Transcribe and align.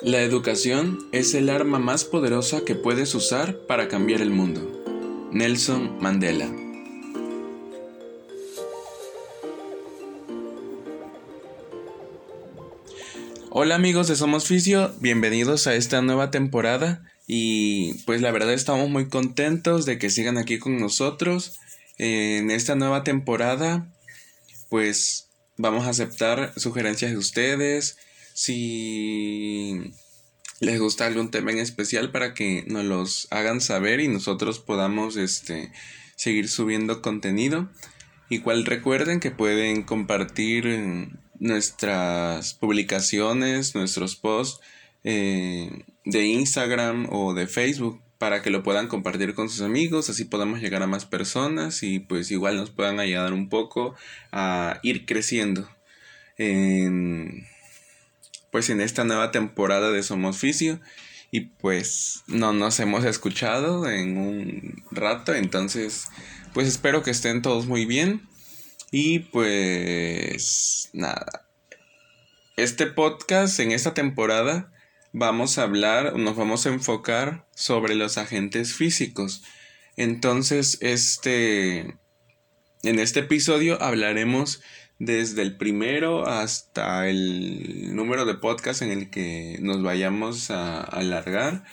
La 0.00 0.22
educación 0.22 1.08
es 1.10 1.34
el 1.34 1.50
arma 1.50 1.80
más 1.80 2.04
poderosa 2.04 2.64
que 2.64 2.76
puedes 2.76 3.16
usar 3.16 3.66
para 3.66 3.88
cambiar 3.88 4.20
el 4.20 4.30
mundo. 4.30 4.84
Nelson 5.32 5.98
Mandela. 6.00 6.48
Hola 13.50 13.74
amigos 13.74 14.06
de 14.06 14.14
Somos 14.14 14.46
Fisio, 14.46 14.94
bienvenidos 15.00 15.66
a 15.66 15.74
esta 15.74 16.00
nueva 16.00 16.30
temporada. 16.30 17.02
Y 17.26 17.94
pues 18.04 18.22
la 18.22 18.30
verdad 18.30 18.52
estamos 18.52 18.88
muy 18.88 19.08
contentos 19.08 19.84
de 19.84 19.98
que 19.98 20.10
sigan 20.10 20.38
aquí 20.38 20.60
con 20.60 20.78
nosotros. 20.78 21.58
En 21.98 22.52
esta 22.52 22.76
nueva 22.76 23.02
temporada 23.02 23.92
pues 24.68 25.26
vamos 25.56 25.86
a 25.86 25.90
aceptar 25.90 26.52
sugerencias 26.56 27.10
de 27.10 27.18
ustedes 27.18 27.96
si 28.38 29.92
les 30.60 30.78
gusta 30.78 31.06
algún 31.06 31.32
tema 31.32 31.50
en 31.50 31.58
especial 31.58 32.12
para 32.12 32.34
que 32.34 32.62
nos 32.68 32.84
los 32.84 33.26
hagan 33.32 33.60
saber 33.60 33.98
y 33.98 34.06
nosotros 34.06 34.60
podamos 34.60 35.16
este, 35.16 35.72
seguir 36.14 36.48
subiendo 36.48 37.02
contenido. 37.02 37.68
Igual 38.28 38.64
recuerden 38.64 39.18
que 39.18 39.32
pueden 39.32 39.82
compartir 39.82 41.08
nuestras 41.40 42.54
publicaciones, 42.54 43.74
nuestros 43.74 44.14
posts 44.14 44.60
eh, 45.02 45.84
de 46.04 46.26
Instagram 46.26 47.08
o 47.10 47.34
de 47.34 47.48
Facebook 47.48 48.00
para 48.18 48.40
que 48.40 48.50
lo 48.50 48.62
puedan 48.62 48.86
compartir 48.86 49.34
con 49.34 49.48
sus 49.48 49.62
amigos, 49.62 50.10
así 50.10 50.24
podamos 50.24 50.60
llegar 50.60 50.84
a 50.84 50.86
más 50.86 51.06
personas 51.06 51.82
y 51.82 51.98
pues 51.98 52.30
igual 52.30 52.56
nos 52.56 52.70
puedan 52.70 53.00
ayudar 53.00 53.32
un 53.32 53.48
poco 53.48 53.96
a 54.30 54.78
ir 54.84 55.06
creciendo 55.06 55.68
en 56.36 57.48
pues 58.50 58.70
en 58.70 58.80
esta 58.80 59.04
nueva 59.04 59.30
temporada 59.30 59.90
de 59.90 60.02
Somos 60.02 60.38
Fisio 60.38 60.80
y 61.30 61.40
pues 61.40 62.22
no 62.26 62.52
nos 62.52 62.80
hemos 62.80 63.04
escuchado 63.04 63.88
en 63.88 64.16
un 64.16 64.84
rato, 64.90 65.34
entonces 65.34 66.08
pues 66.54 66.68
espero 66.68 67.02
que 67.02 67.10
estén 67.10 67.42
todos 67.42 67.66
muy 67.66 67.84
bien 67.84 68.28
y 68.90 69.20
pues 69.20 70.90
nada. 70.92 71.48
Este 72.56 72.86
podcast 72.86 73.60
en 73.60 73.72
esta 73.72 73.94
temporada 73.94 74.72
vamos 75.12 75.58
a 75.58 75.62
hablar, 75.62 76.16
nos 76.16 76.36
vamos 76.36 76.66
a 76.66 76.70
enfocar 76.70 77.46
sobre 77.54 77.94
los 77.94 78.18
agentes 78.18 78.74
físicos. 78.74 79.42
Entonces, 79.96 80.78
este 80.80 81.98
en 82.82 82.98
este 83.00 83.20
episodio 83.20 83.82
hablaremos 83.82 84.62
desde 84.98 85.42
el 85.42 85.56
primero 85.56 86.26
hasta 86.26 87.08
el 87.08 87.94
número 87.94 88.24
de 88.24 88.34
podcast 88.34 88.82
en 88.82 88.90
el 88.90 89.10
que 89.10 89.58
nos 89.60 89.82
vayamos 89.82 90.50
a 90.50 90.80
alargar 90.80 91.64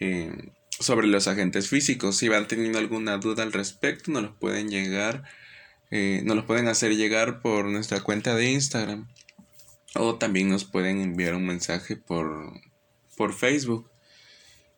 eh, 0.00 0.50
sobre 0.68 1.06
los 1.06 1.28
agentes 1.28 1.68
físicos. 1.68 2.16
Si 2.16 2.28
van 2.28 2.46
teniendo 2.46 2.78
alguna 2.78 3.16
duda 3.18 3.42
al 3.42 3.52
respecto, 3.52 4.10
nos 4.10 4.22
los 4.22 4.36
pueden 4.36 4.68
llegar, 4.68 5.24
eh, 5.90 6.22
nos 6.24 6.36
los 6.36 6.44
pueden 6.44 6.68
hacer 6.68 6.94
llegar 6.94 7.40
por 7.40 7.66
nuestra 7.66 8.00
cuenta 8.00 8.34
de 8.34 8.50
Instagram 8.50 9.08
o 9.94 10.16
también 10.16 10.48
nos 10.48 10.64
pueden 10.64 11.00
enviar 11.00 11.34
un 11.34 11.46
mensaje 11.46 11.96
por, 11.96 12.52
por 13.16 13.32
Facebook. 13.32 13.90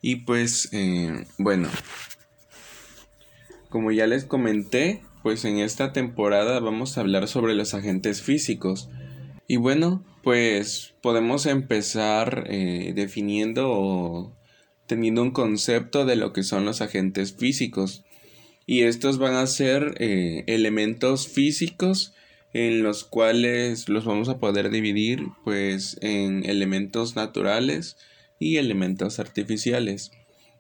Y 0.01 0.17
pues, 0.17 0.69
eh, 0.73 1.27
bueno, 1.39 1.69
como 3.69 3.91
ya 3.91 4.07
les 4.07 4.25
comenté, 4.25 5.03
pues 5.27 5.45
en 5.45 5.59
esta 5.59 5.93
temporada 5.93 6.61
vamos 6.61 6.97
a 6.97 7.01
hablar 7.01 7.27
sobre 7.27 7.57
los 7.57 7.75
agentes 7.75 8.23
físicos. 8.23 8.89
Y 9.49 9.57
bueno, 9.57 10.05
pues 10.23 10.95
podemos 11.03 11.47
empezar 11.47 12.45
eh, 12.49 12.93
definiendo 12.95 13.73
o 13.73 14.37
teniendo 14.87 15.23
un 15.23 15.33
concepto 15.33 16.05
de 16.05 16.15
lo 16.15 16.33
que 16.33 16.45
son 16.45 16.65
los 16.65 16.81
agentes 16.81 17.35
físicos. 17.35 18.05
Y 18.67 18.83
estos 18.83 19.19
van 19.19 19.35
a 19.35 19.49
ser 19.49 19.97
eh, 19.99 20.45
elementos 20.47 21.27
físicos 21.27 22.15
en 22.53 22.85
los 22.85 23.03
cuales 23.03 23.89
los 23.89 24.05
vamos 24.05 24.29
a 24.29 24.39
poder 24.39 24.71
dividir 24.71 25.25
pues 25.43 25.99
en 26.03 26.49
elementos 26.49 27.17
naturales 27.17 27.97
y 28.39 28.59
elementos 28.59 29.19
artificiales. 29.19 30.13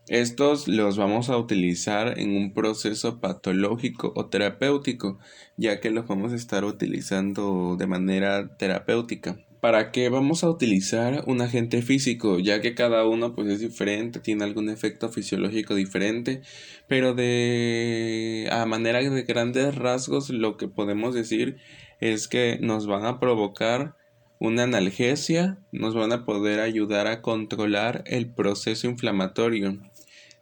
Estos 0.08 0.68
los 0.68 0.96
vamos 0.96 1.30
a 1.30 1.36
utilizar 1.36 2.20
en 2.20 2.36
un 2.36 2.54
proceso 2.54 3.18
patológico 3.18 4.12
o 4.14 4.26
terapéutico, 4.26 5.18
ya 5.56 5.80
que 5.80 5.90
los 5.90 6.06
vamos 6.06 6.32
a 6.32 6.36
estar 6.36 6.64
utilizando 6.64 7.74
de 7.76 7.88
manera 7.88 8.56
terapéutica. 8.56 9.40
¿Para 9.60 9.90
qué 9.90 10.08
vamos 10.08 10.44
a 10.44 10.50
utilizar 10.50 11.24
un 11.26 11.40
agente 11.40 11.82
físico? 11.82 12.38
Ya 12.38 12.60
que 12.60 12.76
cada 12.76 13.04
uno 13.04 13.34
pues 13.34 13.48
es 13.48 13.58
diferente, 13.58 14.20
tiene 14.20 14.44
algún 14.44 14.68
efecto 14.70 15.08
fisiológico 15.08 15.74
diferente, 15.74 16.40
pero 16.86 17.12
de 17.12 18.48
a 18.52 18.64
manera 18.64 19.00
de 19.00 19.22
grandes 19.24 19.74
rasgos 19.74 20.30
lo 20.30 20.56
que 20.56 20.68
podemos 20.68 21.16
decir 21.16 21.56
es 21.98 22.28
que 22.28 22.58
nos 22.60 22.86
van 22.86 23.06
a 23.06 23.18
provocar 23.18 23.96
una 24.38 24.62
analgesia, 24.62 25.58
nos 25.72 25.96
van 25.96 26.12
a 26.12 26.24
poder 26.24 26.60
ayudar 26.60 27.08
a 27.08 27.22
controlar 27.22 28.04
el 28.06 28.28
proceso 28.28 28.86
inflamatorio 28.86 29.80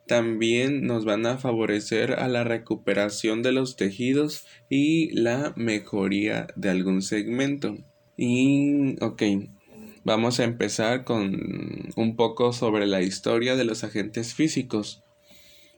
también 0.07 0.87
nos 0.87 1.05
van 1.05 1.27
a 1.27 1.39
favorecer 1.39 2.13
a 2.13 2.29
la 2.29 2.45
recuperación 2.45 3.43
de 3.43 3.53
los 3.53 3.77
tejidos 3.77 4.47
y 4.69 5.11
la 5.11 5.53
mejoría 5.57 6.49
de 6.57 6.71
algún 6.71 7.03
segmento. 7.03 7.77
Y 8.17 9.03
ok, 9.03 9.23
vamos 10.05 10.41
a 10.41 10.45
empezar 10.45 11.05
con 11.05 11.93
un 11.97 12.17
poco 12.17 12.53
sobre 12.53 12.87
la 12.87 13.03
historia 13.03 13.57
de 13.57 13.65
los 13.65 13.85
agentes 13.85 14.35
físicos. 14.35 15.03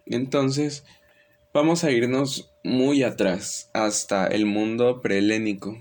Entonces, 0.04 0.84
vamos 1.52 1.84
a 1.84 1.90
irnos 1.90 2.52
muy 2.64 3.02
atrás 3.02 3.70
hasta 3.72 4.26
el 4.26 4.46
mundo 4.46 5.00
prehelénico 5.00 5.78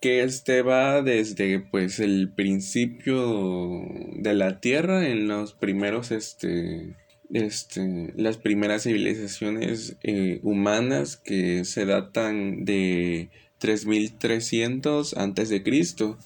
que 0.00 0.22
este 0.22 0.62
va 0.62 1.02
desde 1.02 1.58
pues 1.58 2.00
el 2.00 2.30
principio 2.32 3.82
de 4.14 4.34
la 4.34 4.60
tierra 4.60 5.08
en 5.08 5.26
los 5.26 5.54
primeros 5.54 6.10
este 6.10 6.94
este, 7.32 8.12
las 8.16 8.38
primeras 8.38 8.84
civilizaciones 8.84 9.96
eh, 10.02 10.40
humanas 10.42 11.16
que 11.16 11.64
se 11.64 11.84
datan 11.86 12.64
de 12.64 13.30
3300 13.58 15.16
antes 15.16 15.48
de 15.48 15.62
Cristo. 15.62 16.18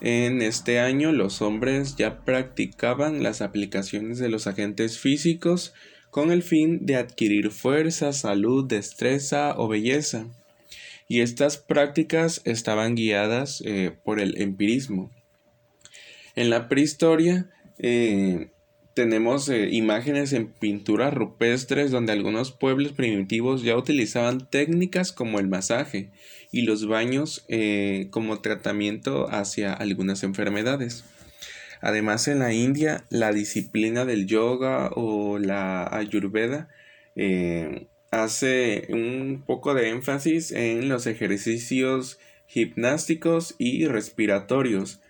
En 0.00 0.40
este 0.40 0.80
año 0.80 1.12
los 1.12 1.42
hombres 1.42 1.96
ya 1.96 2.24
practicaban 2.24 3.22
las 3.22 3.42
aplicaciones 3.42 4.18
de 4.18 4.28
los 4.28 4.46
agentes 4.46 4.98
físicos 4.98 5.74
con 6.10 6.32
el 6.32 6.42
fin 6.42 6.86
de 6.86 6.96
adquirir 6.96 7.50
fuerza, 7.50 8.12
salud, 8.12 8.66
destreza 8.66 9.54
o 9.56 9.68
belleza. 9.68 10.26
Y 11.06 11.20
estas 11.20 11.58
prácticas 11.58 12.40
estaban 12.44 12.94
guiadas 12.94 13.62
eh, 13.66 13.92
por 14.04 14.20
el 14.20 14.40
empirismo. 14.40 15.10
En 16.36 16.50
la 16.50 16.68
prehistoria, 16.68 17.50
eh, 17.78 18.50
tenemos 19.00 19.48
eh, 19.48 19.70
imágenes 19.70 20.34
en 20.34 20.48
pinturas 20.48 21.14
rupestres 21.14 21.90
donde 21.90 22.12
algunos 22.12 22.52
pueblos 22.52 22.92
primitivos 22.92 23.62
ya 23.62 23.74
utilizaban 23.74 24.46
técnicas 24.50 25.10
como 25.10 25.38
el 25.38 25.48
masaje 25.48 26.10
y 26.52 26.66
los 26.66 26.86
baños 26.86 27.46
eh, 27.48 28.08
como 28.10 28.42
tratamiento 28.42 29.26
hacia 29.30 29.72
algunas 29.72 30.22
enfermedades. 30.22 31.06
Además 31.80 32.28
en 32.28 32.40
la 32.40 32.52
India 32.52 33.06
la 33.08 33.32
disciplina 33.32 34.04
del 34.04 34.26
yoga 34.26 34.90
o 34.94 35.38
la 35.38 35.88
ayurveda 35.90 36.68
eh, 37.16 37.86
hace 38.10 38.86
un 38.90 39.44
poco 39.46 39.72
de 39.72 39.88
énfasis 39.88 40.52
en 40.52 40.90
los 40.90 41.06
ejercicios 41.06 42.18
gimnásticos 42.46 43.54
y 43.56 43.86
respiratorios 43.86 45.00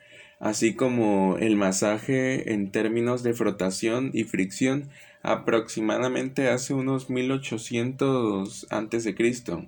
así 0.41 0.75
como 0.75 1.37
el 1.39 1.55
masaje 1.57 2.53
en 2.53 2.73
términos 2.73 3.23
de 3.23 3.35
frotación 3.35 4.11
y 4.13 4.25
fricción 4.25 4.89
aproximadamente 5.23 6.49
hace 6.49 6.75
unos 6.75 7.11
1800 7.11 8.67
antes 8.71 9.05
de 9.05 9.15
Cristo. 9.15 9.67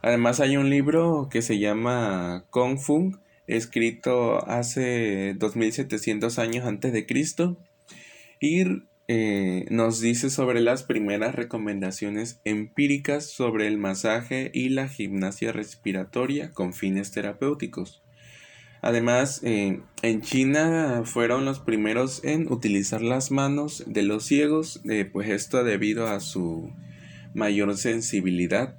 Además 0.00 0.40
hay 0.40 0.56
un 0.56 0.70
libro 0.70 1.28
que 1.30 1.42
se 1.42 1.58
llama 1.58 2.44
Kung 2.50 2.78
Fu, 2.78 3.18
escrito 3.46 4.48
hace 4.48 5.34
2700 5.34 6.38
años 6.38 6.64
antes 6.64 6.92
de 6.92 7.04
Cristo 7.04 7.58
y 8.38 8.84
eh, 9.08 9.66
nos 9.70 10.00
dice 10.00 10.30
sobre 10.30 10.60
las 10.60 10.84
primeras 10.84 11.34
recomendaciones 11.34 12.40
empíricas 12.44 13.26
sobre 13.26 13.66
el 13.66 13.76
masaje 13.76 14.52
y 14.54 14.68
la 14.68 14.88
gimnasia 14.88 15.50
respiratoria 15.50 16.52
con 16.52 16.72
fines 16.72 17.10
terapéuticos. 17.10 18.02
Además, 18.82 19.40
eh, 19.42 19.80
en 20.02 20.22
China 20.22 21.02
fueron 21.04 21.44
los 21.44 21.60
primeros 21.60 22.24
en 22.24 22.50
utilizar 22.50 23.02
las 23.02 23.30
manos 23.30 23.84
de 23.86 24.02
los 24.02 24.24
ciegos, 24.24 24.80
eh, 24.88 25.04
pues 25.04 25.28
esto 25.28 25.62
debido 25.64 26.08
a 26.08 26.20
su 26.20 26.72
mayor 27.34 27.76
sensibilidad 27.76 28.76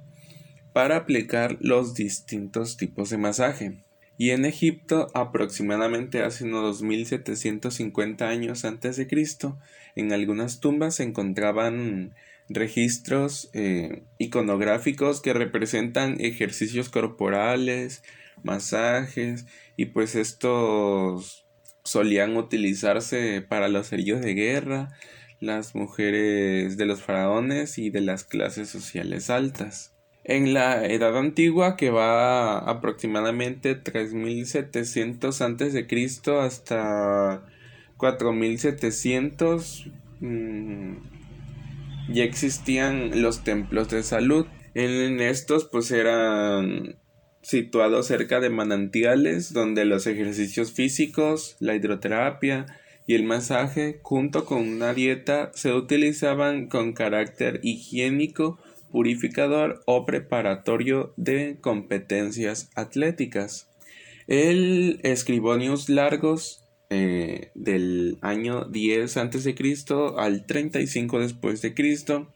para 0.72 0.96
aplicar 0.96 1.56
los 1.60 1.94
distintos 1.94 2.76
tipos 2.76 3.10
de 3.10 3.18
masaje. 3.18 3.84
y 4.18 4.30
en 4.30 4.44
Egipto 4.44 5.08
aproximadamente 5.14 6.22
hace 6.22 6.44
unos 6.44 6.80
2750 6.80 8.28
años 8.28 8.64
antes 8.64 8.96
de 8.96 9.08
Cristo 9.08 9.58
en 9.96 10.12
algunas 10.12 10.60
tumbas 10.60 10.96
se 10.96 11.02
encontraban 11.02 12.14
registros 12.48 13.50
eh, 13.52 14.02
iconográficos 14.18 15.20
que 15.20 15.32
representan 15.32 16.20
ejercicios 16.20 16.88
corporales, 16.88 18.02
masajes 18.44 19.46
y 19.76 19.86
pues 19.86 20.14
estos 20.14 21.46
solían 21.84 22.36
utilizarse 22.36 23.42
para 23.42 23.68
los 23.68 23.92
heridos 23.92 24.20
de 24.20 24.34
guerra, 24.34 24.92
las 25.40 25.74
mujeres 25.74 26.76
de 26.76 26.86
los 26.86 27.02
faraones 27.02 27.78
y 27.78 27.90
de 27.90 28.00
las 28.00 28.24
clases 28.24 28.68
sociales 28.68 29.30
altas. 29.30 29.92
En 30.24 30.54
la 30.54 30.86
Edad 30.86 31.18
Antigua, 31.18 31.76
que 31.76 31.90
va 31.90 32.58
aproximadamente 32.58 33.74
3700 33.74 35.42
antes 35.42 35.72
de 35.72 35.88
Cristo 35.88 36.40
hasta 36.40 37.42
4700 37.96 39.90
mmm, 40.20 40.96
ya 42.08 42.24
existían 42.24 43.22
los 43.22 43.42
templos 43.44 43.88
de 43.88 44.02
salud. 44.02 44.46
En 44.74 45.20
estos 45.20 45.64
pues 45.64 45.90
eran 45.90 46.96
situados 47.42 48.06
cerca 48.06 48.40
de 48.40 48.50
manantiales 48.50 49.52
donde 49.52 49.84
los 49.84 50.06
ejercicios 50.06 50.72
físicos, 50.72 51.56
la 51.60 51.74
hidroterapia 51.74 52.66
y 53.06 53.14
el 53.14 53.24
masaje 53.24 53.98
junto 54.02 54.44
con 54.44 54.66
una 54.68 54.94
dieta 54.94 55.50
se 55.54 55.72
utilizaban 55.72 56.68
con 56.68 56.92
carácter 56.92 57.60
higiénico, 57.62 58.58
purificador 58.90 59.82
o 59.86 60.06
preparatorio 60.06 61.12
de 61.16 61.58
competencias 61.60 62.70
atléticas. 62.74 63.68
El 64.28 65.00
Escribonius 65.02 65.88
Largos 65.88 66.62
eh, 66.90 67.50
del 67.54 68.18
año 68.20 68.66
10 68.66 69.16
a.C. 69.16 69.54
al 70.18 70.46
35 70.46 71.20
después 71.20 71.62
de 71.62 71.74
Cristo. 71.74 72.32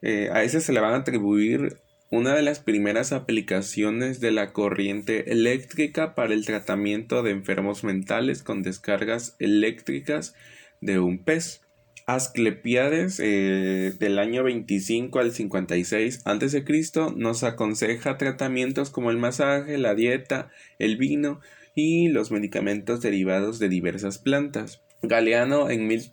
Eh, 0.00 0.30
a 0.32 0.44
ese 0.44 0.60
se 0.60 0.72
le 0.72 0.80
van 0.80 0.94
a 0.94 0.98
atribuir 0.98 1.78
una 2.10 2.34
de 2.34 2.42
las 2.42 2.58
primeras 2.58 3.12
aplicaciones 3.12 4.18
de 4.20 4.32
la 4.32 4.52
corriente 4.52 5.30
eléctrica 5.30 6.14
para 6.16 6.34
el 6.34 6.44
tratamiento 6.44 7.22
de 7.22 7.30
enfermos 7.30 7.84
mentales 7.84 8.42
con 8.42 8.62
descargas 8.62 9.36
eléctricas 9.38 10.34
de 10.80 10.98
un 10.98 11.22
pez. 11.22 11.62
Asclepiades 12.06 13.20
eh, 13.22 13.92
del 14.00 14.18
año 14.18 14.42
25 14.42 15.20
al 15.20 15.30
56 15.30 16.22
a.C. 16.24 16.64
nos 17.14 17.44
aconseja 17.44 18.18
tratamientos 18.18 18.90
como 18.90 19.12
el 19.12 19.16
masaje, 19.16 19.78
la 19.78 19.94
dieta, 19.94 20.50
el 20.80 20.96
vino 20.96 21.40
y 21.76 22.08
los 22.08 22.32
medicamentos 22.32 23.00
derivados 23.00 23.60
de 23.60 23.68
diversas 23.68 24.18
plantas. 24.18 24.82
Galeano 25.02 25.70
en, 25.70 25.86
mil, 25.86 26.10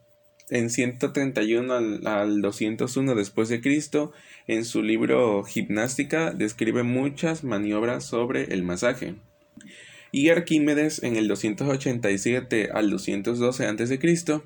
en 0.49 0.69
131 0.69 1.73
al, 1.73 2.07
al 2.07 2.41
201 2.41 3.15
después 3.15 3.49
de 3.49 3.61
Cristo 3.61 4.11
en 4.47 4.63
su 4.63 4.81
libro 4.81 5.43
Gimnástica 5.43 6.31
describe 6.31 6.83
muchas 6.83 7.43
maniobras 7.43 8.05
sobre 8.05 8.53
el 8.53 8.63
masaje. 8.63 9.15
Y 10.11 10.29
Arquímedes 10.29 11.03
en 11.03 11.17
el 11.17 11.27
287 11.27 12.69
al 12.73 12.89
212 12.89 13.65
a.C. 13.65 14.41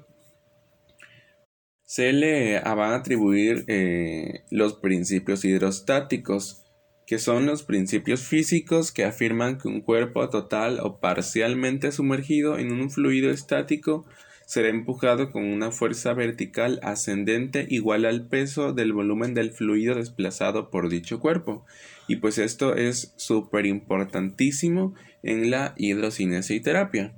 se 1.83 2.13
le 2.13 2.59
van 2.59 2.91
a 2.91 2.95
atribuir 2.95 3.63
eh, 3.67 4.43
los 4.49 4.73
principios 4.73 5.45
hidrostáticos, 5.45 6.63
que 7.05 7.19
son 7.19 7.45
los 7.45 7.63
principios 7.63 8.21
físicos 8.21 8.91
que 8.91 9.03
afirman 9.03 9.59
que 9.59 9.67
un 9.67 9.81
cuerpo 9.81 10.27
total 10.29 10.79
o 10.81 10.99
parcialmente 10.99 11.91
sumergido 11.91 12.57
en 12.57 12.71
un 12.71 12.89
fluido 12.89 13.29
estático 13.29 14.05
será 14.51 14.67
empujado 14.67 15.31
con 15.31 15.45
una 15.45 15.71
fuerza 15.71 16.13
vertical 16.13 16.81
ascendente 16.83 17.65
igual 17.69 18.03
al 18.03 18.27
peso 18.27 18.73
del 18.73 18.91
volumen 18.91 19.33
del 19.33 19.51
fluido 19.51 19.95
desplazado 19.95 20.69
por 20.69 20.89
dicho 20.89 21.21
cuerpo. 21.21 21.65
Y 22.09 22.17
pues 22.17 22.37
esto 22.37 22.75
es 22.75 23.13
súper 23.15 23.65
importantísimo 23.65 24.93
en 25.23 25.51
la 25.51 25.73
hidrocinesiterapia. 25.77 27.13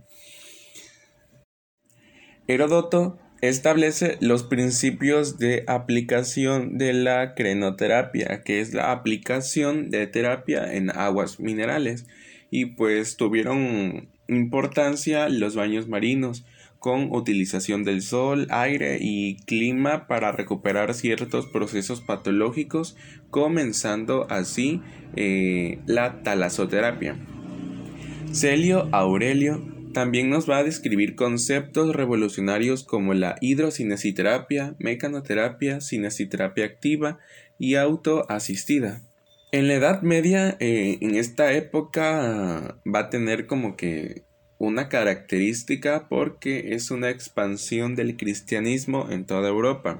Herodoto 2.45 3.18
establece 3.41 4.19
los 4.21 4.44
principios 4.44 5.39
de 5.39 5.63
aplicación 5.65 6.77
de 6.77 6.94
la 6.94 7.33
crenoterapia, 7.33 8.44
que 8.44 8.62
es 8.62 8.75
la 8.75 8.91
aplicación 8.91 9.89
de 9.89 10.06
terapia 10.06 10.71
en 10.71 10.91
aguas 10.91 11.39
minerales. 11.39 12.06
Y 12.51 12.65
pues 12.68 13.18
tuvieron 13.18 14.07
importancia 14.27 15.29
los 15.29 15.56
baños 15.56 15.88
marinos, 15.88 16.45
con 16.83 17.15
utilización 17.15 17.85
del 17.85 18.01
sol, 18.01 18.45
aire 18.50 18.97
y 19.00 19.38
clima 19.45 20.06
para 20.06 20.33
recuperar 20.33 20.94
ciertos 20.94 21.47
procesos 21.47 22.01
patológicos, 22.01 22.97
comenzando 23.30 24.27
así 24.30 24.81
eh, 25.15 25.80
la 25.85 26.21
talasoterapia. 26.24 27.15
Celio 28.33 28.89
Aurelio 28.91 29.65
también 29.94 30.30
nos 30.30 30.50
va 30.50 30.57
a 30.57 30.63
describir 30.65 31.15
conceptos 31.15 31.95
revolucionarios 31.95 32.83
como 32.83 33.13
la 33.13 33.38
hidrocinesiterapia, 33.39 34.75
mecanoterapia, 34.77 35.79
cinesiterapia 35.79 36.65
activa 36.65 37.18
y 37.57 37.75
autoasistida. 37.75 39.03
En 39.53 39.69
la 39.69 39.75
Edad 39.75 40.01
Media, 40.01 40.57
eh, 40.59 40.97
en 41.00 41.15
esta 41.15 41.53
época, 41.53 42.77
va 42.86 43.00
a 43.00 43.09
tener 43.09 43.47
como 43.47 43.77
que 43.77 44.24
una 44.63 44.88
característica 44.88 46.07
porque 46.07 46.74
es 46.74 46.89
una 46.89 47.10
expansión 47.10 47.95
del 47.95 48.15
cristianismo 48.15 49.07
en 49.10 49.25
toda 49.25 49.50
Europa, 49.50 50.00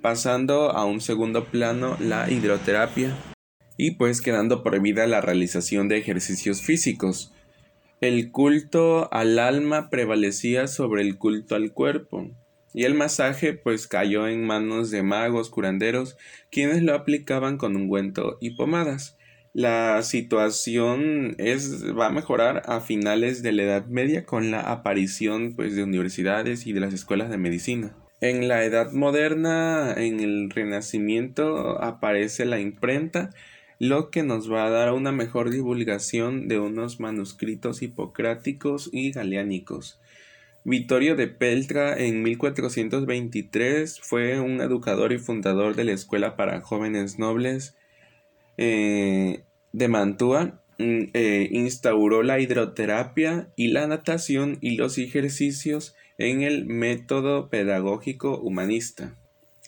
pasando 0.00 0.70
a 0.70 0.86
un 0.86 1.02
segundo 1.02 1.44
plano 1.44 1.98
la 2.00 2.30
hidroterapia. 2.30 3.14
Y 3.76 3.92
pues 3.92 4.20
quedando 4.20 4.62
prohibida 4.62 5.06
la 5.06 5.20
realización 5.20 5.88
de 5.88 5.98
ejercicios 5.98 6.62
físicos. 6.62 7.32
El 8.00 8.30
culto 8.30 9.12
al 9.12 9.38
alma 9.38 9.90
prevalecía 9.90 10.66
sobre 10.66 11.02
el 11.02 11.18
culto 11.18 11.54
al 11.54 11.72
cuerpo, 11.72 12.30
y 12.72 12.84
el 12.84 12.94
masaje 12.94 13.52
pues 13.52 13.86
cayó 13.86 14.28
en 14.28 14.46
manos 14.46 14.90
de 14.90 15.02
magos 15.02 15.50
curanderos, 15.50 16.16
quienes 16.50 16.82
lo 16.82 16.94
aplicaban 16.94 17.58
con 17.58 17.76
ungüento 17.76 18.38
y 18.40 18.50
pomadas. 18.50 19.18
La 19.52 20.02
situación 20.04 21.34
es, 21.38 21.84
va 21.84 22.06
a 22.06 22.12
mejorar 22.12 22.62
a 22.66 22.80
finales 22.80 23.42
de 23.42 23.50
la 23.50 23.62
Edad 23.64 23.86
Media 23.86 24.24
con 24.24 24.52
la 24.52 24.60
aparición 24.60 25.54
pues, 25.56 25.74
de 25.74 25.82
universidades 25.82 26.68
y 26.68 26.72
de 26.72 26.78
las 26.78 26.94
escuelas 26.94 27.30
de 27.30 27.38
medicina. 27.38 27.96
En 28.20 28.46
la 28.46 28.64
Edad 28.64 28.92
Moderna, 28.92 29.92
en 29.96 30.20
el 30.20 30.50
Renacimiento, 30.50 31.82
aparece 31.82 32.44
la 32.44 32.60
imprenta 32.60 33.30
lo 33.80 34.10
que 34.10 34.22
nos 34.22 34.52
va 34.52 34.66
a 34.66 34.70
dar 34.70 34.92
una 34.92 35.10
mejor 35.10 35.50
divulgación 35.50 36.46
de 36.46 36.60
unos 36.60 37.00
manuscritos 37.00 37.82
hipocráticos 37.82 38.90
y 38.92 39.10
galeánicos. 39.10 39.98
Vittorio 40.62 41.16
de 41.16 41.26
Peltra 41.26 41.96
en 41.98 42.22
1423 42.22 44.00
fue 44.00 44.38
un 44.38 44.60
educador 44.60 45.12
y 45.12 45.18
fundador 45.18 45.74
de 45.74 45.84
la 45.84 45.92
Escuela 45.92 46.36
para 46.36 46.60
Jóvenes 46.60 47.18
Nobles 47.18 47.74
eh, 48.60 49.42
de 49.72 49.88
Mantua. 49.88 50.62
Mm, 50.78 51.10
eh, 51.12 51.48
instauró 51.50 52.22
la 52.22 52.40
hidroterapia 52.40 53.48
y 53.56 53.68
la 53.68 53.86
natación 53.86 54.58
y 54.60 54.76
los 54.76 54.96
ejercicios 54.98 55.94
en 56.16 56.42
el 56.42 56.66
método 56.66 57.50
pedagógico 57.50 58.38
humanista. 58.38 59.16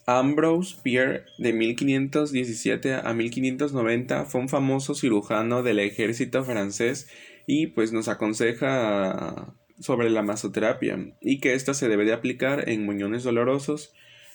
Ambrose 0.06 0.76
Pierre, 0.82 1.24
de 1.38 1.52
1517 1.52 2.94
a 2.94 3.12
1590, 3.14 4.24
fue 4.26 4.40
un 4.40 4.48
famoso 4.48 4.94
cirujano 4.94 5.62
del 5.62 5.78
ejército 5.78 6.44
francés 6.44 7.08
y 7.46 7.68
pues 7.68 7.92
nos 7.92 8.08
aconseja 8.08 9.54
sobre 9.78 10.10
la 10.10 10.22
masoterapia 10.22 10.98
y 11.20 11.40
que 11.40 11.54
ésta 11.54 11.74
se 11.74 11.88
debe 11.88 12.04
de 12.04 12.12
aplicar 12.12 12.68
en 12.68 12.84
muñones 12.84 13.22
dolorosos 13.22 13.92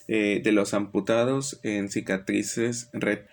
eh, 0.08 0.42
de 0.44 0.52
los 0.52 0.74
amputados, 0.74 1.60
en 1.64 1.90
cicatrices 1.90 2.90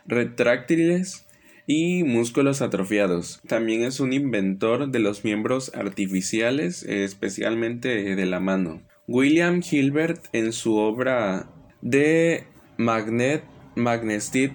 retráctiles 0.06 1.26
y 1.66 2.04
músculos 2.04 2.62
atrofiados. 2.62 3.40
También 3.46 3.82
es 3.82 4.00
un 4.00 4.12
inventor 4.12 4.90
de 4.90 4.98
los 4.98 5.24
miembros 5.24 5.72
artificiales, 5.74 6.82
especialmente 6.82 8.16
de 8.16 8.26
la 8.26 8.40
mano. 8.40 8.82
William 9.06 9.62
Hilbert 9.68 10.26
en 10.32 10.52
su 10.52 10.76
obra 10.76 11.50
de 11.82 12.44
Magnet 12.76 13.44
Magnestit 13.76 14.52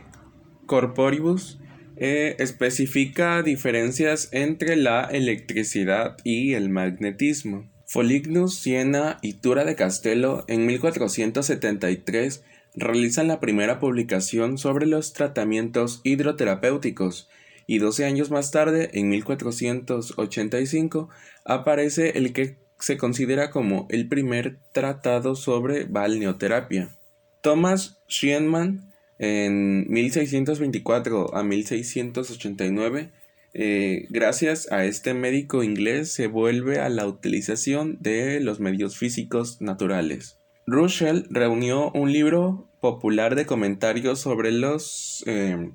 Corporibus 0.66 1.60
eh, 1.98 2.36
especifica 2.40 3.44
diferencias 3.44 4.30
entre 4.32 4.76
la 4.76 5.04
electricidad 5.04 6.18
y 6.24 6.54
el 6.54 6.70
magnetismo. 6.70 7.70
Folignus, 7.90 8.60
Siena 8.60 9.18
y 9.24 9.34
Tura 9.34 9.66
de 9.66 9.76
Castello 9.76 10.46
en 10.48 10.68
1473 10.68 12.44
realizan 12.76 13.28
la 13.28 13.40
primera 13.40 13.80
publicación 13.80 14.60
sobre 14.60 14.86
los 14.86 15.14
tratamientos 15.14 16.00
hidroterapéuticos 16.04 17.28
y 17.66 17.80
12 17.80 18.06
años 18.06 18.30
más 18.30 18.52
tarde, 18.52 18.92
en 18.94 19.10
1485, 19.10 21.10
aparece 21.46 22.20
el 22.20 22.32
que 22.32 22.58
se 22.78 22.98
considera 22.98 23.50
como 23.50 23.88
el 23.90 24.08
primer 24.08 24.60
tratado 24.72 25.34
sobre 25.34 25.86
balneoterapia. 25.86 26.96
Thomas 27.42 28.04
Schienman, 28.08 28.94
en 29.18 29.90
1624 29.90 31.36
a 31.36 31.42
1689, 31.42 33.14
eh, 33.54 34.06
gracias 34.10 34.72
a 34.72 34.86
este 34.86 35.14
médico 35.14 35.64
inglés 35.64 36.12
se 36.12 36.28
vuelve 36.28 36.80
a 36.80 36.90
la 36.90 37.08
utilización 37.08 37.98
de 38.00 38.40
los 38.40 38.60
medios 38.60 38.98
físicos 38.98 39.62
naturales. 39.62 40.38
Russell 40.68 41.24
reunió 41.30 41.92
un 41.92 42.12
libro 42.12 42.70
popular 42.80 43.36
de 43.36 43.46
comentarios 43.46 44.20
sobre 44.20 44.52
las 44.52 45.24
eh, 45.26 45.72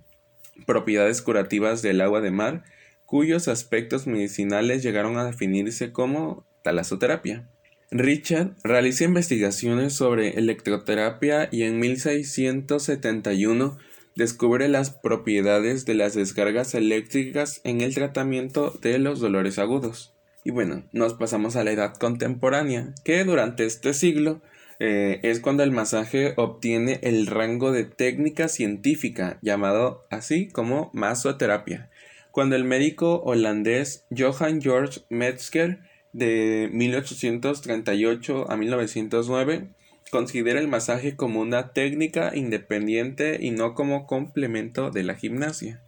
propiedades 0.66 1.20
curativas 1.20 1.82
del 1.82 2.00
agua 2.00 2.20
de 2.20 2.30
mar, 2.30 2.64
cuyos 3.04 3.48
aspectos 3.48 4.06
medicinales 4.06 4.82
llegaron 4.82 5.18
a 5.18 5.24
definirse 5.24 5.92
como 5.92 6.46
talasoterapia. 6.62 7.48
Richard 7.90 8.56
realiza 8.64 9.04
investigaciones 9.04 9.92
sobre 9.92 10.30
electroterapia 10.30 11.48
y 11.52 11.62
en 11.62 11.78
1671 11.78 13.76
descubre 14.16 14.68
las 14.68 14.90
propiedades 14.90 15.84
de 15.84 15.94
las 15.94 16.14
descargas 16.14 16.74
eléctricas 16.74 17.60
en 17.64 17.80
el 17.80 17.94
tratamiento 17.94 18.70
de 18.80 18.98
los 18.98 19.20
dolores 19.20 19.58
agudos. 19.58 20.14
Y 20.44 20.50
bueno, 20.50 20.84
nos 20.92 21.14
pasamos 21.14 21.56
a 21.56 21.64
la 21.64 21.72
edad 21.72 21.94
contemporánea, 21.96 22.94
que 23.04 23.24
durante 23.24 23.64
este 23.64 23.94
siglo 23.94 24.42
eh, 24.78 25.20
es 25.22 25.40
cuando 25.40 25.62
el 25.62 25.70
masaje 25.70 26.34
obtiene 26.36 27.00
el 27.02 27.26
rango 27.26 27.72
de 27.72 27.84
técnica 27.84 28.48
científica, 28.48 29.38
llamado 29.40 30.06
así 30.10 30.48
como 30.48 30.90
masoterapia, 30.92 31.90
cuando 32.30 32.56
el 32.56 32.64
médico 32.64 33.22
holandés 33.24 34.04
Johann 34.16 34.60
George 34.60 35.00
Metzger 35.08 35.80
de 36.12 36.68
1838 36.72 38.50
a 38.50 38.56
1909 38.56 39.68
considera 40.10 40.60
el 40.60 40.68
masaje 40.68 41.16
como 41.16 41.40
una 41.40 41.72
técnica 41.72 42.32
independiente 42.34 43.38
y 43.40 43.50
no 43.50 43.74
como 43.74 44.06
complemento 44.06 44.90
de 44.90 45.02
la 45.02 45.14
gimnasia. 45.14 45.82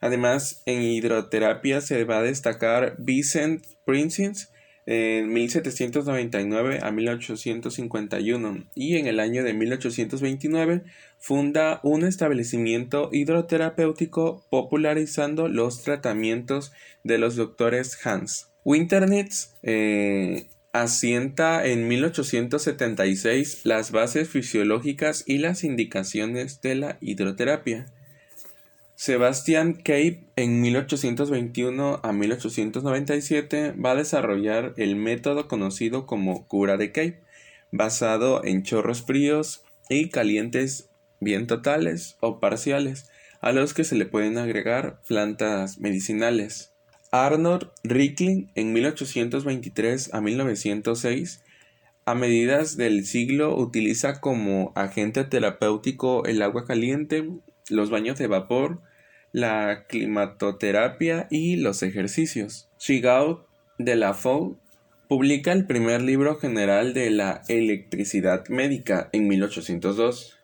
Además, 0.00 0.62
en 0.66 0.82
hidroterapia 0.82 1.80
se 1.80 2.04
va 2.04 2.18
a 2.18 2.22
destacar 2.22 2.94
Vincent 2.98 3.64
Princess 3.84 4.50
en 4.86 5.30
1799 5.34 6.78
a 6.82 6.90
1851 6.90 8.64
y 8.74 8.96
en 8.96 9.06
el 9.06 9.20
año 9.20 9.44
de 9.44 9.52
1829 9.52 10.82
funda 11.18 11.80
un 11.82 12.04
establecimiento 12.04 13.10
hidroterapéutico 13.12 14.46
popularizando 14.48 15.48
los 15.48 15.82
tratamientos 15.82 16.72
de 17.04 17.18
los 17.18 17.36
doctores 17.36 17.98
Hans. 18.06 18.48
Winternitz 18.64 19.56
eh, 19.62 20.46
asienta 20.82 21.66
en 21.66 21.88
1876 21.88 23.64
las 23.64 23.90
bases 23.90 24.28
fisiológicas 24.28 25.24
y 25.26 25.38
las 25.38 25.64
indicaciones 25.64 26.60
de 26.60 26.74
la 26.74 26.98
hidroterapia. 27.00 27.86
Sebastian 28.94 29.74
Cape 29.74 30.24
en 30.34 30.60
1821 30.60 32.00
a 32.02 32.12
1897 32.12 33.72
va 33.72 33.92
a 33.92 33.94
desarrollar 33.94 34.74
el 34.76 34.96
método 34.96 35.46
conocido 35.46 36.04
como 36.04 36.48
cura 36.48 36.76
de 36.76 36.90
Cape, 36.90 37.20
basado 37.70 38.44
en 38.44 38.64
chorros 38.64 39.02
fríos 39.02 39.62
y 39.88 40.08
calientes 40.08 40.90
bien 41.20 41.46
totales 41.46 42.16
o 42.20 42.40
parciales, 42.40 43.08
a 43.40 43.52
los 43.52 43.72
que 43.72 43.84
se 43.84 43.94
le 43.94 44.06
pueden 44.06 44.36
agregar 44.36 45.00
plantas 45.06 45.78
medicinales. 45.78 46.72
Arnold 47.10 47.68
Rickling 47.84 48.50
en 48.54 48.72
1823 48.72 50.12
a 50.12 50.20
1906 50.20 51.42
a 52.04 52.14
medidas 52.14 52.76
del 52.78 53.04
siglo 53.04 53.54
utiliza 53.54 54.20
como 54.20 54.72
agente 54.74 55.24
terapéutico 55.24 56.24
el 56.24 56.40
agua 56.40 56.64
caliente, 56.64 57.28
los 57.68 57.90
baños 57.90 58.18
de 58.18 58.26
vapor, 58.26 58.80
la 59.32 59.84
climatoterapia 59.88 61.26
y 61.30 61.56
los 61.56 61.82
ejercicios. 61.82 62.68
Chigaud 62.78 63.40
de 63.78 63.96
la 63.96 64.14
Faux 64.14 64.56
publica 65.06 65.52
el 65.52 65.66
primer 65.66 66.00
libro 66.00 66.36
general 66.36 66.94
de 66.94 67.10
la 67.10 67.42
electricidad 67.48 68.48
médica 68.48 69.10
en 69.12 69.28
1802. 69.28 70.38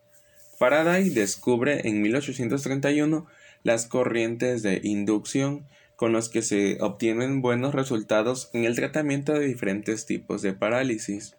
Faraday 0.58 1.08
descubre 1.08 1.88
en 1.88 2.02
1831 2.02 3.26
las 3.62 3.86
corrientes 3.86 4.62
de 4.62 4.80
inducción 4.82 5.66
con 5.96 6.12
los 6.12 6.28
que 6.28 6.42
se 6.42 6.78
obtienen 6.80 7.42
buenos 7.42 7.74
resultados 7.74 8.50
en 8.52 8.64
el 8.64 8.74
tratamiento 8.74 9.32
de 9.32 9.46
diferentes 9.46 10.06
tipos 10.06 10.42
de 10.42 10.52
parálisis. 10.52 11.36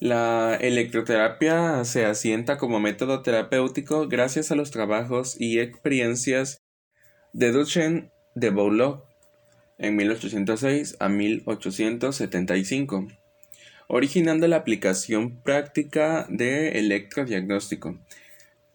La 0.00 0.56
electroterapia 0.56 1.84
se 1.84 2.06
asienta 2.06 2.58
como 2.58 2.80
método 2.80 3.22
terapéutico 3.22 4.08
gracias 4.08 4.50
a 4.50 4.56
los 4.56 4.70
trabajos 4.70 5.40
y 5.40 5.60
experiencias 5.60 6.60
de 7.32 7.52
Duchenne 7.52 8.10
de 8.34 8.50
Boulogne 8.50 9.02
en 9.78 9.96
1806 9.96 10.96
a 10.98 11.08
1875, 11.08 13.08
originando 13.88 14.48
la 14.48 14.56
aplicación 14.56 15.40
práctica 15.42 16.26
de 16.28 16.80
electrodiagnóstico 16.80 17.98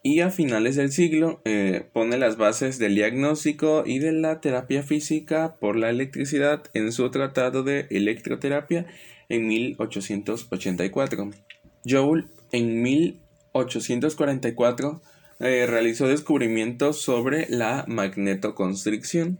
y 0.07 0.21
a 0.21 0.29
finales 0.29 0.77
del 0.77 0.93
siglo 0.93 1.41
eh, 1.43 1.85
pone 1.91 2.17
las 2.17 2.37
bases 2.37 2.79
del 2.79 2.95
diagnóstico 2.95 3.83
y 3.85 3.99
de 3.99 4.13
la 4.13 4.39
terapia 4.39 4.81
física 4.81 5.57
por 5.59 5.75
la 5.75 5.89
electricidad 5.89 6.63
en 6.73 6.93
su 6.93 7.11
tratado 7.11 7.63
de 7.63 7.87
electroterapia 7.89 8.85
en 9.27 9.49
1884. 9.49 11.31
Joule 11.83 12.23
en 12.53 12.81
1844 12.83 15.01
eh, 15.41 15.65
realizó 15.67 16.07
descubrimientos 16.07 17.01
sobre 17.01 17.45
la 17.49 17.83
magnetoconstricción. 17.89 19.39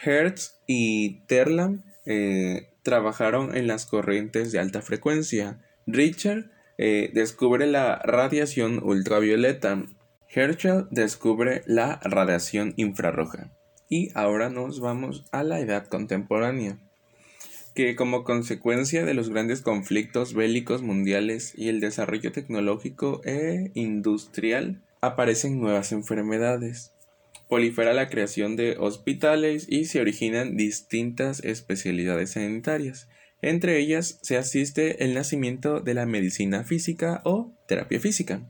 Hertz 0.00 0.60
y 0.68 1.22
Terlam 1.26 1.82
eh, 2.06 2.68
trabajaron 2.84 3.56
en 3.56 3.66
las 3.66 3.84
corrientes 3.84 4.52
de 4.52 4.60
alta 4.60 4.80
frecuencia. 4.80 5.58
Richard 5.88 6.52
eh, 6.78 7.10
descubre 7.12 7.66
la 7.66 7.96
radiación 7.98 8.80
ultravioleta. 8.82 9.84
Herschel 10.32 10.86
descubre 10.90 11.62
la 11.66 12.00
radiación 12.04 12.72
infrarroja. 12.76 13.50
Y 13.88 14.10
ahora 14.14 14.48
nos 14.48 14.80
vamos 14.80 15.24
a 15.32 15.42
la 15.42 15.58
edad 15.60 15.86
contemporánea, 15.86 16.78
que 17.74 17.96
como 17.96 18.22
consecuencia 18.22 19.04
de 19.04 19.14
los 19.14 19.28
grandes 19.30 19.60
conflictos 19.60 20.34
bélicos 20.34 20.82
mundiales 20.82 21.52
y 21.56 21.68
el 21.68 21.80
desarrollo 21.80 22.30
tecnológico 22.30 23.22
e 23.24 23.70
industrial, 23.74 24.82
aparecen 25.00 25.60
nuevas 25.60 25.90
enfermedades. 25.92 26.92
Prolifera 27.48 27.94
la 27.94 28.08
creación 28.08 28.56
de 28.56 28.76
hospitales 28.78 29.66
y 29.68 29.86
se 29.86 30.00
originan 30.00 30.56
distintas 30.56 31.42
especialidades 31.42 32.32
sanitarias, 32.32 33.08
entre 33.42 33.78
ellas 33.78 34.18
se 34.22 34.36
asiste 34.36 35.04
el 35.04 35.14
nacimiento 35.14 35.80
de 35.80 35.94
la 35.94 36.06
medicina 36.06 36.64
física 36.64 37.20
o 37.24 37.52
terapia 37.66 38.00
física, 38.00 38.42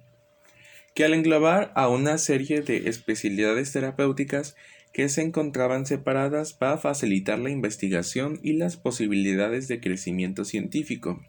que 0.95 1.05
al 1.05 1.15
englobar 1.15 1.73
a 1.75 1.89
una 1.89 2.19
serie 2.19 2.63
de 2.63 2.89
especialidades 2.89 3.73
terapéuticas 3.73 4.57
que 4.93 5.09
se 5.09 5.23
encontraban 5.23 5.87
separadas 5.87 6.53
para 6.53 6.79
facilitar 6.79 7.39
la 7.39 7.51
investigación 7.51 8.41
y 8.43 8.55
las 8.55 8.77
posibilidades 8.77 9.69
de 9.69 9.81
crecimiento 9.81 10.45
científico. 10.45 11.21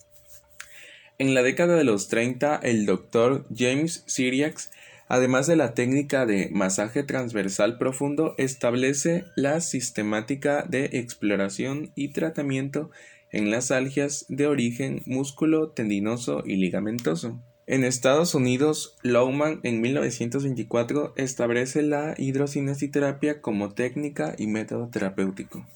En 1.17 1.33
la 1.33 1.43
década 1.43 1.75
de 1.75 1.83
los 1.83 2.07
30, 2.07 2.61
el 2.63 2.85
doctor 2.85 3.45
James 3.53 4.03
Syriax, 4.07 4.71
además 5.09 5.47
de 5.47 5.57
la 5.57 5.73
técnica 5.73 6.25
de 6.25 6.49
masaje 6.51 7.03
transversal 7.03 7.77
profundo, 7.77 8.35
establece 8.37 9.25
la 9.35 9.59
sistemática 9.59 10.63
de 10.67 10.85
exploración 10.93 11.91
y 11.93 12.13
tratamiento 12.13 12.89
en 13.31 13.51
las 13.51 13.71
algias 13.71 14.25
de 14.29 14.47
origen 14.47 15.01
músculo 15.05 15.69
tendinoso 15.69 16.43
y 16.45 16.55
ligamentoso. 16.55 17.39
En 17.67 17.83
Estados 17.83 18.33
Unidos, 18.33 18.95
Lowman 19.03 19.59
en 19.61 19.79
1924 19.81 21.13
establece 21.17 21.83
la 21.83 22.15
hidrocinésiterapia 22.17 23.41
como 23.41 23.73
técnica 23.73 24.33
y 24.37 24.47
método 24.47 24.89
terapéutico. 24.89 25.67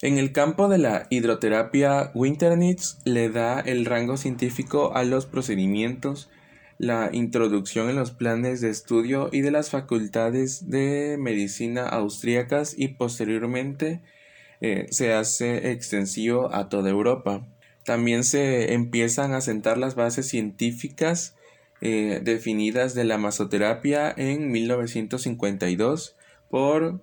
En 0.00 0.18
el 0.18 0.32
campo 0.32 0.68
de 0.68 0.78
la 0.78 1.06
hidroterapia, 1.10 2.10
Winternitz 2.14 2.98
le 3.04 3.28
da 3.28 3.60
el 3.60 3.84
rango 3.84 4.16
científico 4.16 4.96
a 4.96 5.04
los 5.04 5.26
procedimientos, 5.26 6.30
la 6.78 7.10
introducción 7.12 7.90
en 7.90 7.96
los 7.96 8.10
planes 8.10 8.60
de 8.60 8.70
estudio 8.70 9.28
y 9.30 9.42
de 9.42 9.50
las 9.50 9.70
facultades 9.70 10.70
de 10.70 11.18
medicina 11.20 11.86
austríacas 11.86 12.74
y 12.76 12.88
posteriormente 12.88 14.00
eh, 14.62 14.86
se 14.90 15.12
hace 15.12 15.72
extensivo 15.72 16.54
a 16.54 16.68
toda 16.68 16.88
Europa. 16.88 17.46
También 17.84 18.22
se 18.22 18.72
empiezan 18.72 19.34
a 19.34 19.40
sentar 19.40 19.76
las 19.76 19.96
bases 19.96 20.28
científicas 20.28 21.34
eh, 21.80 22.20
definidas 22.22 22.94
de 22.94 23.02
la 23.02 23.18
masoterapia 23.18 24.14
en 24.16 24.52
1952 24.52 26.16
por 26.48 27.02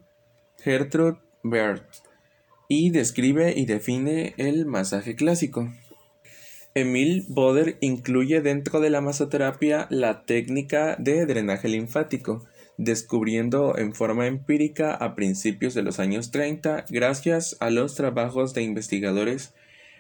Gertrude 0.58 1.20
Baird 1.44 1.84
y 2.70 2.92
describe 2.92 3.54
y 3.58 3.66
define 3.66 4.36
el 4.38 4.66
masaje 4.66 5.16
clásico. 5.16 5.70
Emil 6.76 7.26
Boder 7.28 7.78
incluye 7.82 8.40
dentro 8.42 8.80
de 8.80 8.90
la 8.90 9.02
masoterapia 9.02 9.88
la 9.90 10.24
técnica 10.24 10.96
de 10.98 11.26
drenaje 11.26 11.68
linfático, 11.68 12.46
descubriendo 12.80 13.78
en 13.78 13.94
forma 13.94 14.26
empírica 14.26 14.94
a 14.94 15.14
principios 15.14 15.74
de 15.74 15.84
los 15.84 16.00
años 16.00 16.32
30 16.32 16.86
gracias 16.90 17.58
a 17.60 17.70
los 17.70 17.94
trabajos 17.94 18.54
de 18.54 18.64
investigadores 18.64 19.54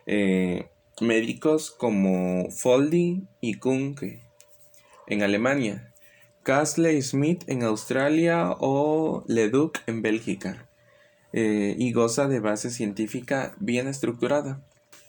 eh, 0.05 0.69
médicos 1.01 1.71
como 1.71 2.49
Foldy 2.49 3.27
y 3.41 3.55
Kunke 3.55 4.21
en 5.07 5.23
Alemania, 5.23 5.91
Casley 6.43 7.01
Smith 7.01 7.43
en 7.47 7.63
Australia 7.63 8.51
o 8.59 9.25
Leduc 9.27 9.79
en 9.85 10.01
Bélgica, 10.01 10.65
eh, 11.33 11.75
y 11.77 11.91
goza 11.91 12.29
de 12.29 12.39
base 12.39 12.69
científica 12.69 13.55
bien 13.59 13.89
estructurada. 13.89 14.61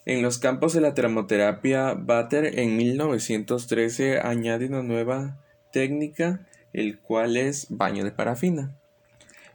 En 0.06 0.22
los 0.22 0.38
campos 0.38 0.72
de 0.72 0.80
la 0.80 0.94
termoterapia, 0.94 1.94
Bater 1.94 2.58
en 2.58 2.76
1913 2.76 4.18
añade 4.18 4.66
una 4.66 4.82
nueva 4.82 5.38
técnica, 5.72 6.46
el 6.72 6.98
cual 6.98 7.36
es 7.36 7.66
baño 7.70 8.04
de 8.04 8.12
parafina. 8.12 8.76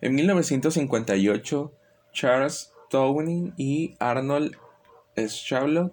En 0.01 0.15
1958, 0.15 1.74
Charles 2.13 2.74
Towning 2.89 3.53
y 3.57 3.95
Arnold 4.00 4.55
Schawlow 5.17 5.91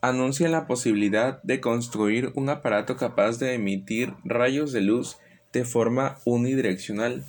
anuncian 0.00 0.52
la 0.52 0.66
posibilidad 0.66 1.42
de 1.42 1.60
construir 1.60 2.32
un 2.34 2.50
aparato 2.50 2.96
capaz 2.96 3.38
de 3.38 3.54
emitir 3.54 4.12
rayos 4.24 4.72
de 4.72 4.82
luz 4.82 5.16
de 5.52 5.64
forma 5.64 6.18
unidireccional. 6.24 7.24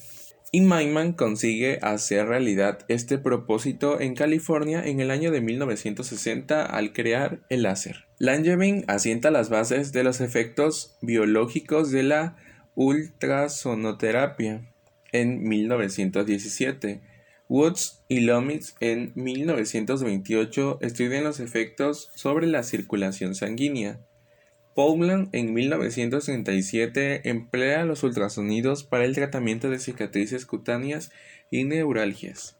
Y 0.52 0.62
Maiman 0.62 1.14
consigue 1.14 1.80
hacer 1.82 2.28
realidad 2.28 2.80
este 2.88 3.18
propósito 3.18 4.00
en 4.00 4.16
California 4.16 4.86
en 4.86 5.00
el 5.00 5.12
año 5.12 5.32
de 5.32 5.42
1960 5.42 6.66
al 6.66 6.94
crear 6.94 7.40
el 7.50 7.64
láser. 7.64 8.06
Langevin 8.20 8.86
asienta 8.88 9.32
las 9.32 9.50
bases 9.50 9.92
de 9.92 10.04
los 10.04 10.22
efectos 10.22 10.98
biológicos 11.02 11.92
de 11.92 12.04
la 12.04 12.38
ultrasonoterapia 12.75 14.70
en 15.12 15.48
1917 15.48 17.01
Woods 17.48 18.03
y 18.08 18.22
Lomitz 18.22 18.75
en 18.79 19.12
1928 19.15 20.79
estudian 20.82 21.24
los 21.24 21.39
efectos 21.39 22.12
sobre 22.15 22.48
la 22.48 22.63
circulación 22.63 23.36
sanguínea. 23.36 24.00
Powland 24.74 25.29
en 25.32 25.53
1937 25.53 27.29
emplea 27.29 27.86
los 27.86 28.03
ultrasonidos 28.03 28.84
para 28.84 29.05
el 29.05 29.15
tratamiento 29.15 29.70
de 29.70 29.79
cicatrices 29.79 30.46
cutáneas 30.46 31.12
y 31.51 31.63
neuralgias. 31.63 32.58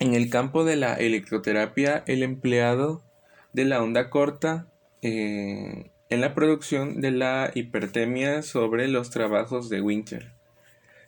En 0.00 0.14
el 0.14 0.30
campo 0.30 0.64
de 0.64 0.76
la 0.76 0.94
electroterapia, 0.94 2.02
el 2.06 2.22
empleado 2.22 3.04
de 3.52 3.66
la 3.66 3.82
onda 3.82 4.08
corta 4.08 4.66
eh, 5.02 5.90
en 6.10 6.20
la 6.20 6.34
producción 6.34 7.00
de 7.00 7.12
la 7.12 7.52
hipertemia 7.54 8.42
sobre 8.42 8.88
los 8.88 9.10
trabajos 9.10 9.68
de 9.70 9.80
Winter. 9.80 10.32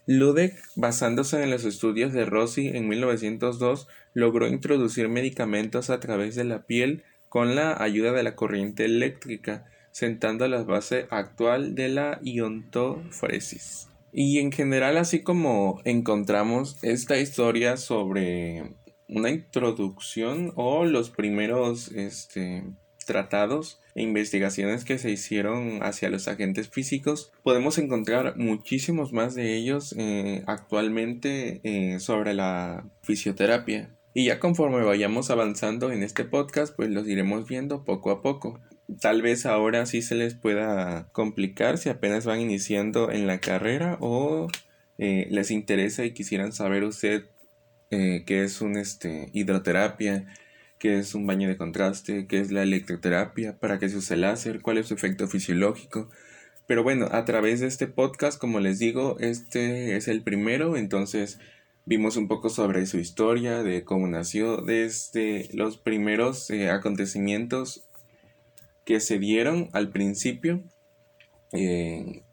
Ludek, 0.06 0.54
basándose 0.76 1.42
en 1.42 1.50
los 1.50 1.64
estudios 1.64 2.12
de 2.12 2.24
Rossi 2.24 2.68
en 2.68 2.88
1902, 2.88 3.88
logró 4.14 4.46
introducir 4.46 5.08
medicamentos 5.08 5.90
a 5.90 6.00
través 6.00 6.34
de 6.36 6.44
la 6.44 6.62
piel 6.62 7.04
con 7.28 7.54
la 7.54 7.82
ayuda 7.82 8.12
de 8.12 8.22
la 8.22 8.36
corriente 8.36 8.84
eléctrica, 8.84 9.64
sentando 9.90 10.46
la 10.48 10.62
base 10.62 11.06
actual 11.10 11.74
de 11.74 11.88
la 11.88 12.20
iontofresis. 12.22 13.88
Y 14.12 14.38
en 14.38 14.52
general, 14.52 14.98
así 14.98 15.22
como 15.22 15.80
encontramos 15.84 16.78
esta 16.82 17.18
historia 17.18 17.76
sobre 17.76 18.74
una 19.08 19.30
introducción 19.30 20.52
o 20.54 20.84
los 20.84 21.10
primeros 21.10 21.90
este, 21.92 22.64
tratados 23.06 23.81
investigaciones 23.94 24.84
que 24.84 24.98
se 24.98 25.10
hicieron 25.10 25.82
hacia 25.82 26.08
los 26.08 26.28
agentes 26.28 26.68
físicos, 26.68 27.32
podemos 27.42 27.78
encontrar 27.78 28.36
muchísimos 28.36 29.12
más 29.12 29.34
de 29.34 29.56
ellos 29.56 29.94
eh, 29.98 30.42
actualmente 30.46 31.60
eh, 31.64 32.00
sobre 32.00 32.34
la 32.34 32.86
fisioterapia. 33.02 33.90
Y 34.14 34.26
ya 34.26 34.40
conforme 34.40 34.82
vayamos 34.82 35.30
avanzando 35.30 35.90
en 35.90 36.02
este 36.02 36.24
podcast, 36.24 36.74
pues 36.74 36.90
los 36.90 37.06
iremos 37.08 37.46
viendo 37.48 37.84
poco 37.84 38.10
a 38.10 38.22
poco. 38.22 38.60
Tal 39.00 39.22
vez 39.22 39.46
ahora 39.46 39.86
sí 39.86 40.02
se 40.02 40.14
les 40.14 40.34
pueda 40.34 41.08
complicar 41.12 41.78
si 41.78 41.88
apenas 41.88 42.26
van 42.26 42.40
iniciando 42.40 43.10
en 43.10 43.26
la 43.26 43.38
carrera 43.38 43.96
o 44.00 44.48
eh, 44.98 45.26
les 45.30 45.50
interesa 45.50 46.04
y 46.04 46.12
quisieran 46.12 46.52
saber 46.52 46.84
usted 46.84 47.24
qué 47.90 48.42
es 48.42 48.62
un 48.62 48.78
este, 48.78 49.28
hidroterapia, 49.34 50.24
qué 50.82 50.98
es 50.98 51.14
un 51.14 51.28
baño 51.28 51.48
de 51.48 51.56
contraste, 51.56 52.26
qué 52.26 52.40
es 52.40 52.50
la 52.50 52.64
electroterapia, 52.64 53.56
para 53.56 53.78
qué 53.78 53.88
se 53.88 53.98
usa 53.98 54.16
el 54.16 54.22
láser, 54.22 54.62
cuál 54.62 54.78
es 54.78 54.88
su 54.88 54.94
efecto 54.94 55.28
fisiológico. 55.28 56.10
Pero 56.66 56.82
bueno, 56.82 57.06
a 57.12 57.24
través 57.24 57.60
de 57.60 57.68
este 57.68 57.86
podcast, 57.86 58.36
como 58.36 58.58
les 58.58 58.80
digo, 58.80 59.16
este 59.20 59.94
es 59.94 60.08
el 60.08 60.24
primero, 60.24 60.76
entonces 60.76 61.38
vimos 61.84 62.16
un 62.16 62.26
poco 62.26 62.48
sobre 62.48 62.84
su 62.86 62.98
historia, 62.98 63.62
de 63.62 63.84
cómo 63.84 64.08
nació, 64.08 64.56
desde 64.56 65.48
los 65.52 65.78
primeros 65.78 66.50
eh, 66.50 66.68
acontecimientos 66.68 67.88
que 68.84 68.98
se 68.98 69.20
dieron 69.20 69.68
al 69.74 69.90
principio 69.90 70.64
eh, 71.52 72.24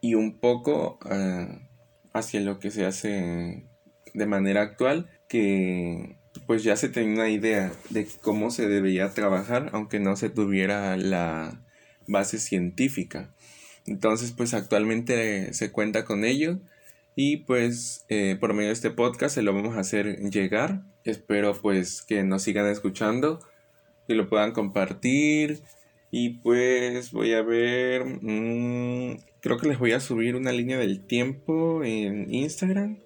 y 0.00 0.14
un 0.14 0.40
poco 0.40 0.98
ah, 1.02 1.68
hacia 2.14 2.40
lo 2.40 2.60
que 2.60 2.70
se 2.70 2.86
hace 2.86 3.66
de 4.14 4.26
manera 4.26 4.62
actual, 4.62 5.10
que 5.28 6.18
pues 6.50 6.64
ya 6.64 6.74
se 6.74 6.88
tenía 6.88 7.14
una 7.14 7.28
idea 7.28 7.72
de 7.90 8.08
cómo 8.22 8.50
se 8.50 8.66
debía 8.66 9.14
trabajar, 9.14 9.70
aunque 9.72 10.00
no 10.00 10.16
se 10.16 10.30
tuviera 10.30 10.96
la 10.96 11.62
base 12.08 12.40
científica. 12.40 13.32
Entonces, 13.86 14.32
pues 14.32 14.52
actualmente 14.52 15.54
se 15.54 15.70
cuenta 15.70 16.04
con 16.04 16.24
ello 16.24 16.58
y 17.14 17.36
pues 17.36 18.04
eh, 18.08 18.36
por 18.40 18.52
medio 18.52 18.70
de 18.70 18.72
este 18.72 18.90
podcast 18.90 19.36
se 19.36 19.42
lo 19.42 19.54
vamos 19.54 19.76
a 19.76 19.80
hacer 19.82 20.28
llegar. 20.28 20.82
Espero 21.04 21.54
pues 21.54 22.02
que 22.02 22.24
nos 22.24 22.42
sigan 22.42 22.66
escuchando, 22.66 23.38
que 24.08 24.16
lo 24.16 24.28
puedan 24.28 24.50
compartir 24.50 25.62
y 26.10 26.30
pues 26.40 27.12
voy 27.12 27.32
a 27.32 27.42
ver, 27.42 28.04
mm, 28.22 29.18
creo 29.38 29.56
que 29.56 29.68
les 29.68 29.78
voy 29.78 29.92
a 29.92 30.00
subir 30.00 30.34
una 30.34 30.50
línea 30.50 30.78
del 30.78 31.06
tiempo 31.06 31.84
en 31.84 32.34
Instagram 32.34 32.98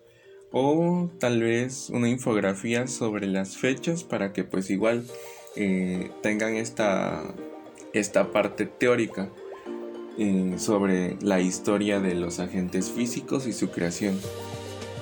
o 0.56 1.10
tal 1.18 1.42
vez 1.42 1.90
una 1.90 2.08
infografía 2.08 2.86
sobre 2.86 3.26
las 3.26 3.56
fechas 3.56 4.04
para 4.04 4.32
que 4.32 4.44
pues 4.44 4.70
igual 4.70 5.04
eh, 5.56 6.12
tengan 6.22 6.54
esta, 6.54 7.24
esta 7.92 8.30
parte 8.30 8.64
teórica 8.64 9.30
eh, 10.16 10.54
sobre 10.58 11.16
la 11.20 11.40
historia 11.40 11.98
de 11.98 12.14
los 12.14 12.38
agentes 12.38 12.88
físicos 12.88 13.48
y 13.48 13.52
su 13.52 13.70
creación. 13.70 14.16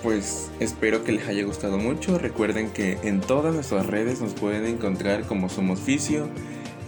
Pues 0.02 0.50
espero 0.58 1.04
que 1.04 1.12
les 1.12 1.28
haya 1.28 1.44
gustado 1.44 1.76
mucho. 1.76 2.18
Recuerden 2.18 2.70
que 2.70 2.96
en 3.02 3.20
todas 3.20 3.54
nuestras 3.54 3.86
redes 3.86 4.22
nos 4.22 4.32
pueden 4.32 4.64
encontrar 4.64 5.26
como 5.26 5.50
Somos 5.50 5.80
Fisio, 5.80 6.28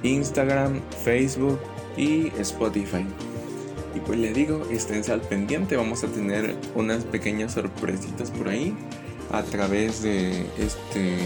Instagram, 0.03 0.81
Facebook 1.05 1.59
y 1.98 2.29
Spotify. 2.40 3.05
Y 3.94 4.00
pues 4.00 4.18
les 4.18 4.35
digo, 4.35 4.62
estén 4.70 5.09
al 5.11 5.20
pendiente, 5.20 5.76
vamos 5.76 6.02
a 6.02 6.09
tener 6.09 6.57
unas 6.74 7.04
pequeñas 7.04 7.52
sorpresitas 7.52 8.30
por 8.30 8.48
ahí 8.48 8.74
a 9.30 9.42
través 9.42 10.02
de 10.02 10.46
este, 10.59 11.16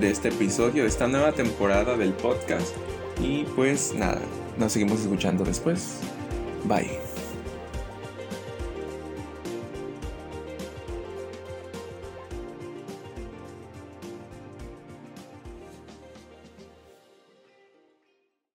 de 0.00 0.10
este 0.10 0.28
episodio, 0.28 0.84
de 0.84 0.88
esta 0.88 1.06
nueva 1.06 1.32
temporada 1.32 1.96
del 1.96 2.12
podcast. 2.12 2.74
Y 3.20 3.44
pues 3.56 3.94
nada, 3.94 4.22
nos 4.58 4.72
seguimos 4.72 5.00
escuchando 5.00 5.44
después. 5.44 5.98
Bye. 6.64 7.01